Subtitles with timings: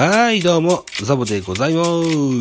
[0.00, 1.82] はい、どうも、ザボでございま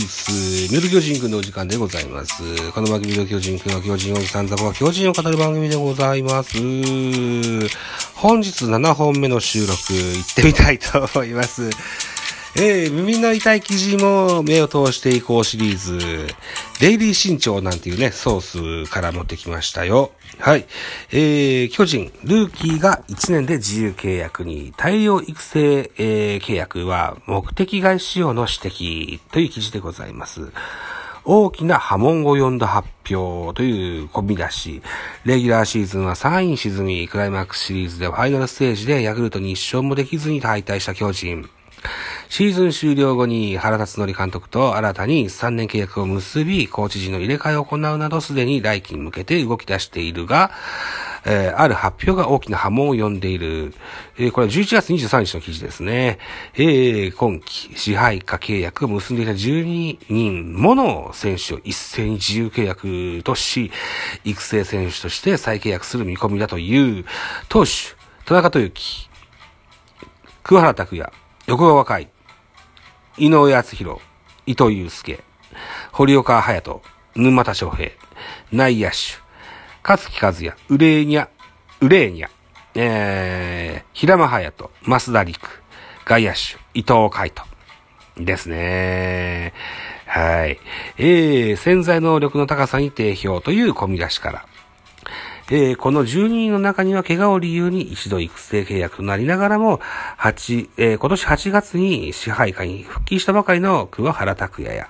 [0.02, 0.71] す。
[0.71, 2.71] ミル巨人くんのお時間でございます。
[2.71, 6.56] この番組の巨人くんは巨人おじさんザボは巨人を語る番組でございます。
[8.14, 11.71] 本日7本目の収録、行ってみたいと思います。
[12.57, 16.28] えー、耳の痛い記事も目を通していこうシリーズ、
[16.79, 20.12] デイリー新潮なんていうね、ソースから持ってきましたよ。
[20.39, 20.68] はい。
[21.11, 30.51] えー、巨人、ルーキーが1年で自由契約に、大量育成、えー、契約は目的外使用の指摘という記事でございます。
[31.25, 34.81] 大きな波紋を呼んだ発表という込み出し、
[35.25, 41.50] レギュラーシーズンは3位に沈み、クライマックスシリーズでファイナルステージでヤクルトに一勝もできずに敗退した巨人。
[42.30, 50.52] シーズン終了後に原辰徳監督と新たに3年契約を結び、コーチ陣の入れ替えを行うなどすでに来季に向けて動き出しているが、
[51.25, 53.73] えーある発表が大きな波紋を呼んでいる。
[54.17, 56.19] えーこれは11月23日の記事ですね。
[56.53, 63.72] えー今季支配下契約を結んでいた12人もの選手を一斉に自由契約とし、
[64.25, 67.06] 育成選手として再契約する見込みだという、
[67.47, 67.72] 投手、
[68.25, 69.09] 田中豊樹、
[70.44, 71.12] 桑原拓也、
[71.47, 72.09] 横川海、
[73.18, 74.00] 井上敦弘、
[74.46, 75.23] 伊藤祐介、
[75.92, 76.82] 堀岡隼人、
[77.16, 77.92] 沼田翔平、
[78.52, 79.18] 内野手、
[79.84, 81.28] 勝木和也、ウレーニャ、
[81.82, 82.30] ウレーニャ、
[82.76, 85.64] えー、平間隼人、増田陸、
[86.06, 86.38] 外野手、
[86.76, 87.48] 伊藤海斗。
[88.20, 89.54] ですね。
[90.06, 90.59] はい。
[90.98, 94.46] えー、潜在能力の高さに定評という込み出しから。
[95.50, 99.80] えーこの12人の中には怪我を理由に一度育成契約となりながらも、
[100.20, 104.90] 8、えー今年8月に支配下に復帰したばかりの桑原拓也や、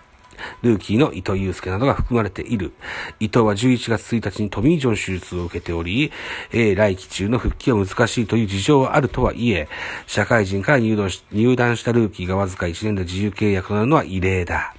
[0.64, 2.74] ルーキーの伊藤祐介などが含まれている。
[3.20, 6.12] 伊藤は11月1日にトミー・ジョン手術を受けており、
[6.52, 9.70] えー来季中の復帰は難しいという事情はあるとはいえ、
[10.08, 14.74] 社会人から入団し入団したルーキーがわずか1年で自由契約となるのは異例だ。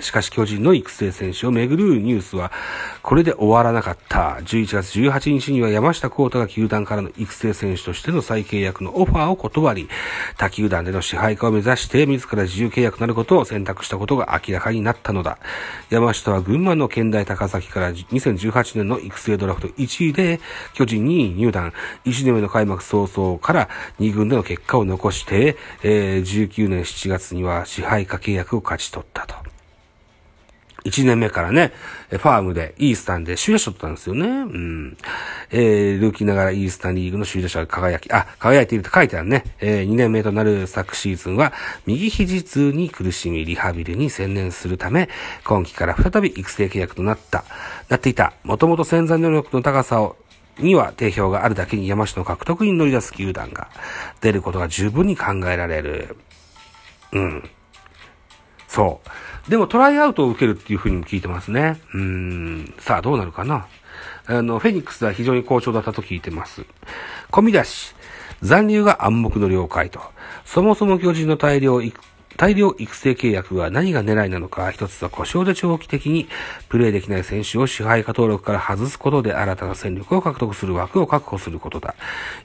[0.00, 2.52] しかし巨人の育成選手をめぐるニュースは、
[3.02, 4.38] これで終わらなかった。
[4.44, 9.88] 11月18日には山下幸太が球団からの育成選手としての再契約のオファーを断り、
[10.36, 15.38] 他球団での支配下を目指して自ら自由契約となることを選択したことが明らかになったのだ。
[15.90, 20.40] 山下は群馬の県大高崎から2018年の育成ドラフト1位で
[20.74, 21.72] 巨人に入団。
[22.04, 29.57] 1年目の開幕早々から2軍での結果を残して、えー19年7月には支配下契約を勝ち取ったと。
[30.88, 31.72] 1年目からね、
[32.10, 34.26] ファームでイースタンで首位打者取ったんですよね。
[34.26, 34.96] うん。
[35.50, 39.44] えー、ルーキーながらイースタンリーグの首位打者が輝き、あ、輝いていると書いてあるね。
[39.60, 41.52] えー、2年目となる昨シーズンは、
[41.86, 45.08] 右肘痛に苦しみ、リハビリに専念するため、
[45.44, 47.44] 今季から再び育成契約となった、
[47.88, 48.32] なっていた。
[48.44, 50.16] もともと潜在能力の高さを、
[50.58, 53.68] には定評があるだけに山下の獲得に乗り出す球団が
[54.20, 56.16] 出ることが十分に考えられる。
[57.12, 57.50] うん。
[58.78, 59.00] そ
[59.48, 59.50] う。
[59.50, 61.80] でもトライアウトを受けるっていう風にも聞いてますね。
[61.94, 62.74] うん。
[62.78, 63.66] さあ、どうなるかな。
[64.26, 66.64] あの、フェニックスは非常に好調だったと聞いてます。
[67.32, 67.96] 込み出し。
[68.40, 70.00] 残留が暗黙の了解と。
[70.44, 71.82] そもそも巨人の大量
[72.36, 76.28] 大量育成契約は何が狙いなのか、一つは故障で長期的に
[76.68, 81.96] プレーできない選手を支配下登録から外すことで新たな戦力を獲得する枠を確保することだ。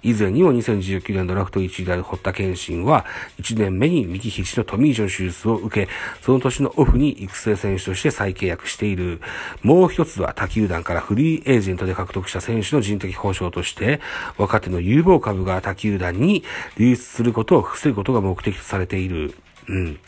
[0.01, 3.05] 以前にも2019年ドラフト1位である堀田健信は、
[3.39, 9.21] 1年目に右肘のトミー・ジョン手術を受け、その年のオフに育成選手として再契約している。
[9.61, 13.99] もう一つは他球団からフリーエージェントで獲得した選手の人的保障として、
[14.37, 16.43] 若手の有望株が他球団に
[16.77, 19.35] 流出することを防ぐことが目的とされている。
[19.67, 19.99] うん。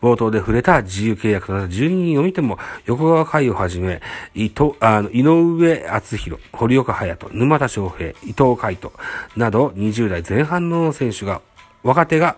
[0.00, 4.00] 冒頭で触れた自由契約となった12人を見ても、横川海をはじめ、
[4.34, 8.92] 伊藤、あの、井上厚弘、堀岡隼人、沼田翔平、伊藤海斗
[9.36, 11.40] など20代前半の選手が、
[11.82, 12.36] 若手が、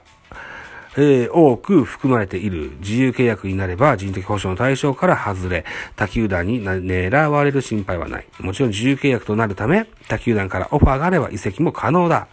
[0.97, 5.65] えー多く含まれている自由契約になれば人的保障の対象から外れ、
[5.97, 8.27] 他球団に狙われる心配はない。
[8.41, 12.27] もちろん自由契約となるため、他球団からオファーがあれば移籍も可能だ。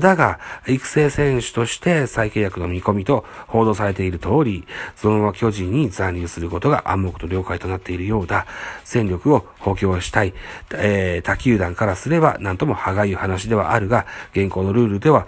[0.00, 0.38] だが、
[0.68, 4.64] 育成選手として再契約の見込みと報道されている通り、
[4.94, 8.46] そのまま巨人に残留することが暗黙と了解となっているようだ。
[8.84, 10.32] 戦力を補強したい、
[10.74, 15.26] えー他球団からすれば何とも歯がゆい話ではあるが、現行のルールでは、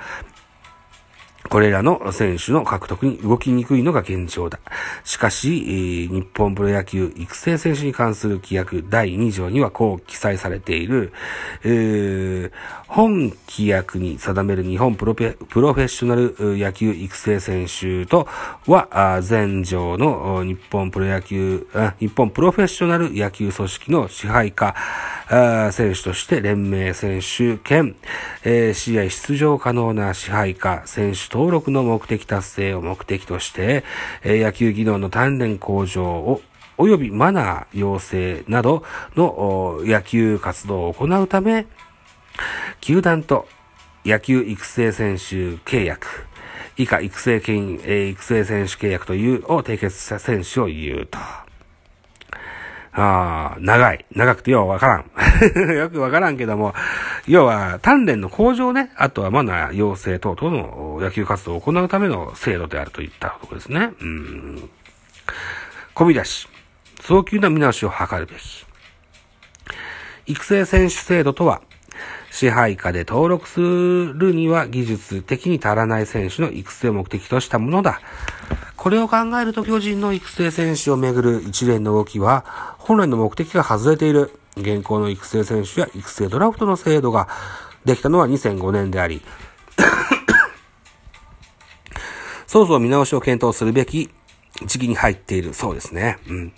[1.52, 4.58] これらの選手の獲得に動きにくいのが現状だ。
[5.04, 11.12] しかし、日本プロ野球育成選手に関する規約第2条にはこう記載されている、
[11.62, 12.52] えー
[12.93, 18.29] 本規約に定める日本プロペプロフェッショナル野球育成選手と
[18.67, 21.67] は、あ前条の日本プロ野球、
[22.00, 24.75] 日本プロフェッショナル野球組織の支配下、
[25.73, 27.97] 選手として連盟選手兼、
[28.44, 33.85] 試合出場可能な支配下選手登録の目的達成を目的として、
[34.23, 36.43] 野球技能の鍛錬向上を
[36.77, 38.83] 及びマナー養成など
[39.17, 41.67] の野球活動を行うため、
[42.81, 43.46] 球団と
[44.05, 46.26] 野球育成選手契約、
[46.76, 51.19] 以下育成権、え育成選手契約というを締結した選手を言うと。
[52.94, 54.05] ああ、長い。
[54.14, 55.06] 長くてようわからん。
[55.75, 56.75] よくわからんけども、
[57.26, 63.93] 要は、鍛錬の向上ね、あとはマナー養成等々の野球活動を行うための制度であるといったところですね。
[64.00, 64.70] うん。
[65.94, 66.49] 込み出し。
[67.00, 68.67] 早急な見直しを図るべき。
[70.26, 71.62] 育成選手制度とは、
[72.31, 78.00] 支配下で登録するには技術的に足らない選手の育成を目的としたものだ。
[78.76, 82.44] これを考えると巨人の育成選手をめぐる一連の動きは、
[82.78, 84.38] 本来の目的が外れている。
[84.56, 87.28] 現行の育成選手や育成ドラフトの制度が
[87.84, 89.22] できたのは2005年であり、
[92.46, 94.10] そろそろ見直しを検討するべき
[94.66, 95.54] 時期に入っている。
[95.54, 96.19] そうですね。
[96.28, 96.52] うん。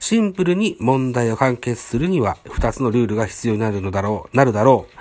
[0.00, 4.94] シンプルに問題を解決するには、二つのルールが必要になるのだろう、なるだろう。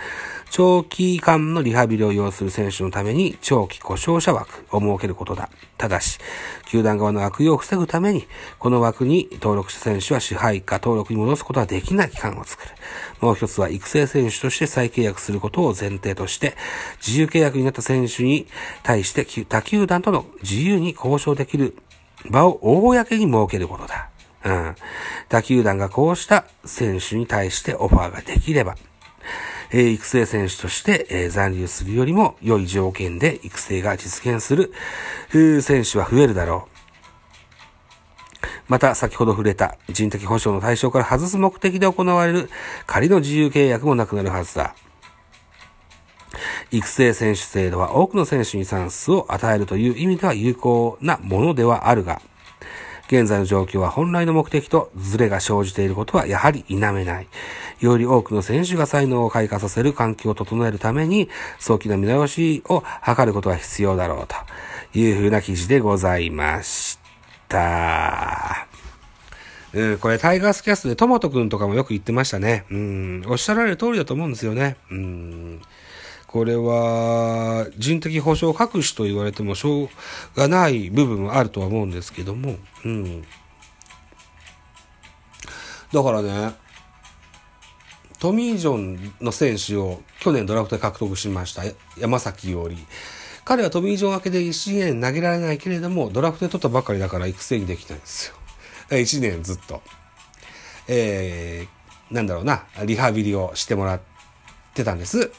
[0.53, 5.49] 長期間のリハビリを要する選手のために長期故障者枠を設けることだ。
[5.79, 6.19] ただし、
[6.67, 8.27] 球団側の悪用を防ぐために、
[8.59, 12.69] この枠に登録した選手は支配下登録に戻すことはできない期間を作る。
[13.19, 16.55] もう一つは育成選手として再契約することを前提として、
[17.03, 18.45] 自由契約になった選手に
[18.83, 21.75] 対して他球団との自由に交渉できる
[22.29, 24.12] 場を公に設けることだ。
[24.45, 24.75] うん。
[25.29, 28.75] 他球団がこうした選手に対してオファーができれば、
[29.71, 34.71] えー、育成選手として、えー、残留するよりも良い条件で育成が実現する、
[35.61, 36.73] 選手は増えるだろう。
[38.67, 42.49] また、先ほど触れた人的保障の対象から外す目的で行われる
[42.85, 44.75] 仮の自由契約もなくなるはずだ。
[46.71, 52.21] 育成選手制度は多くの選手にチャンスを与えるという意味では有効なものではあるが、
[53.13, 57.27] 現在の状況は本来の目的とズレが生じていることはやはり否めない。
[57.79, 61.29] より多くの選手が才能を開花させる環境を整えるために、
[61.59, 66.97] 早期の見直しを図ることが必要だろうというふうな記事でございまし
[67.47, 68.67] た。
[69.73, 72.65] うん、これタイガースキャストでトマトくんとかもよく言ってましたね。
[72.71, 74.77] うん、おっしゃられる通りだと思うんですよね。
[74.89, 75.61] うん。
[76.33, 79.89] これは人的保障隠しと言われてもしょう
[80.35, 83.21] がない部分もあるとは思うんですけども、うん。
[85.93, 86.55] だからね、
[88.17, 91.61] トミー・ジョンの選手を去年ドラフトで獲得しました。
[91.99, 92.77] 山崎より。
[93.45, 98.35] 彼はトミー・ジョン明けで1年投げられないけれども、ドラフトで取ったばかりだから育成にできないんですよ。
[98.89, 99.83] 1年ずっと。
[100.87, 104.01] えー、なんだろうな、リハビリをしてもらっ
[104.73, 105.31] てたんです。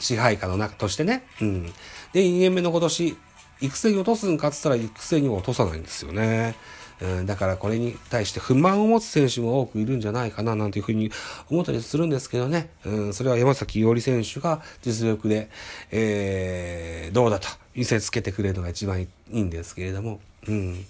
[0.00, 1.24] 支配下の中としてね。
[1.40, 1.66] うん。
[2.12, 3.16] で、2年目の今年、
[3.60, 6.54] 育成に落とすんかって言ったら育成にも落とさないんですよね。
[7.00, 11.12] うん、だからこれに対して不満を持つ選手も多くいるんじゃないかななんていうふうに
[11.48, 12.70] 思ったりするんですけどね。
[12.84, 15.48] うん、それは山崎伊織選手が実力で、
[15.90, 20.20] えー、どうだと見せつけてくれるのが一番いいんですけれども。
[20.46, 20.84] うん。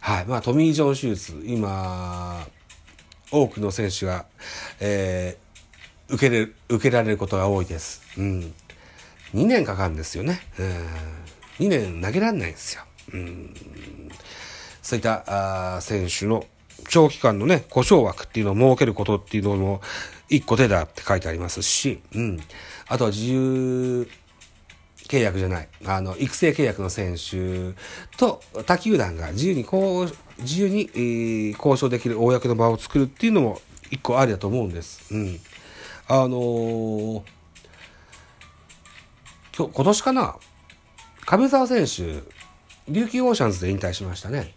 [0.00, 0.26] はい。
[0.26, 2.46] まあ、トミー・ジョン手術、今、
[3.30, 4.26] 多くの選手が、
[4.80, 5.38] え
[6.08, 8.02] 受けれ受けられることが多いです。
[8.18, 8.54] うん。
[9.34, 10.40] 2年かかるんですよね。
[10.58, 11.66] うん。
[11.66, 12.82] 2年投げられないんですよ。
[13.12, 13.54] うん。
[14.82, 16.46] そういったあ選手の
[16.88, 19.80] 長期間のね、故障枠っていうのを設けることっていうのも
[20.28, 22.40] 一個手だって書いてありますし、うん。
[22.88, 24.08] あとは自由
[25.08, 27.74] 契約じゃない、あの、育成契約の選手
[28.16, 35.14] と他球団が自由にこう、自由に、えー、交渉できる公の場を作るっていうのも一個ありだと思うんです。
[35.14, 35.40] うん。
[36.06, 37.22] あのー、
[39.56, 40.36] 今日、今年かな？
[41.24, 42.22] 亀沢選手、
[42.92, 44.52] 琉球オーシャンズで引退しましたね。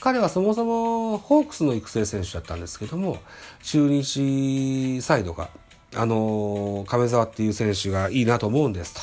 [0.00, 3.18] 彼はそもそもホークスの育成選手だったんですけども、
[3.62, 5.50] 中日サイドが、
[5.94, 9.00] あのー、亀沢っていう選手がいいなと思うんですと。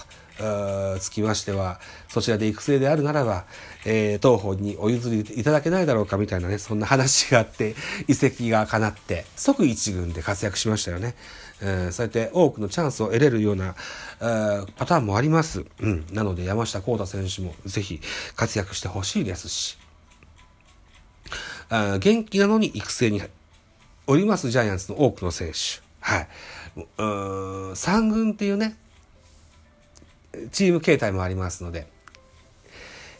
[0.99, 3.45] つきましては、そちらで育成であるならば、
[3.85, 7.75] えー、東方にお譲りいただけないだろうかみたいなね、そんな話があって、
[8.07, 11.15] 移籍が叶って、即一軍で活躍しましたよね。
[11.61, 13.75] えー、そうやって多くのチャンスを得れるような、
[14.19, 15.65] えー、パターンもあります。
[15.79, 16.05] うん。
[16.11, 18.01] なので山下幸太選手もぜひ
[18.35, 19.77] 活躍してほしいですし、
[21.69, 23.21] あ元気なのに育成に
[24.07, 25.81] おりますジャイアンツの多くの選手。
[26.01, 26.27] はい。
[26.75, 26.81] う
[27.71, 28.75] 3軍っていうね、
[30.51, 31.87] チーム形態もありますので、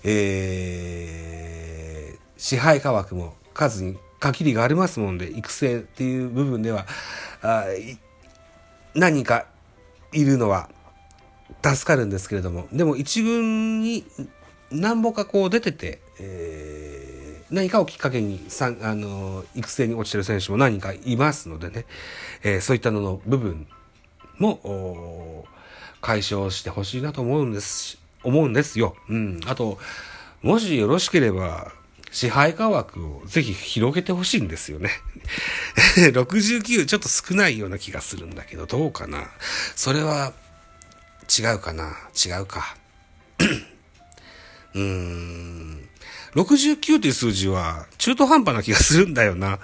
[0.04, 6.86] えー、支配価枠も数に限りがありますもんで、育成っていう部分では、
[7.42, 7.66] あ
[8.94, 9.46] 何か
[10.14, 10.70] いるのは
[11.64, 14.06] 助かるんですけれども、でも一軍に
[14.72, 21.86] 何ぼかこう出てて、えー、何かをきっかけにさあの育成に落ちてる選手も何かいますのでね、
[22.44, 23.68] えー、そういったのの部分
[24.38, 25.46] も
[26.06, 28.96] 解消してほしいなと思うんです、思うんですよ。
[29.10, 29.40] うん。
[29.48, 29.80] あと、
[30.44, 31.72] もしよろしければ、
[32.12, 34.92] 支配下枠をぜひ広げてほしいんですよね。
[36.14, 39.32] 69ちょっと少ないような気がするんだけど、どうかな。
[39.76, 40.34] それは
[41.28, 42.78] 違うかな違うか。
[44.76, 45.90] うーん。
[46.36, 49.58] 69という数字は中途半端な気がするんだよな。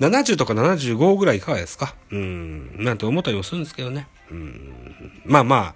[0.00, 1.94] 70とか75ぐらいいかがですか？
[2.10, 2.84] うん。
[2.84, 4.08] なんて思ったりもするんですけどね。
[4.30, 5.22] うん。
[5.24, 5.74] まあま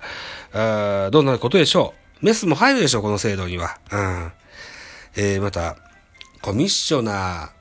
[0.52, 2.26] あ、あどんなることでしょう。
[2.26, 3.78] メスも入るでしょう、この制度には。
[3.90, 4.32] うん。
[5.16, 5.76] えー、また、
[6.42, 7.60] コミッショナー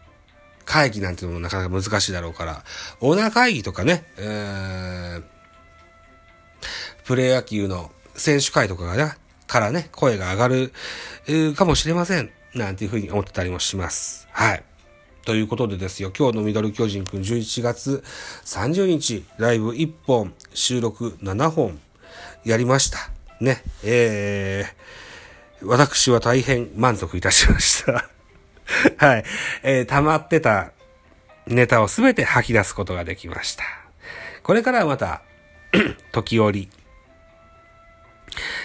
[0.65, 2.63] 会議なんていうのもなかなか難しいだろうから、
[2.99, 5.23] オーナー会議とかね、えー、
[7.05, 9.13] プレー野球の選手会とかがね、
[9.47, 10.73] からね、声が上がる、
[11.27, 12.31] えー、かもしれません。
[12.53, 14.27] なんていうふうに思ってたりもします。
[14.31, 14.63] はい。
[15.29, 18.03] ということでですよ、今日のミドル巨人くん11月
[18.45, 21.79] 30日、ライブ1本、収録7本、
[22.43, 22.97] やりました。
[23.39, 28.09] ね、えー、私は大変満足いたしました。
[28.97, 29.23] はい。
[29.61, 30.71] えー、溜まってた
[31.45, 33.63] ネタをすべて吐き出すことができました。
[34.41, 35.21] これからはまた、
[36.11, 36.69] 時折、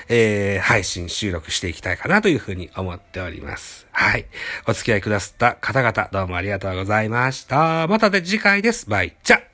[0.09, 3.87] えー、配信収録していきたいかなというふうに思っております。
[3.93, 4.27] はい。
[4.67, 7.87] お付き合いくださった方々、どうもありがとうございました。
[7.87, 8.89] またで次回です。
[8.89, 9.54] バイチャ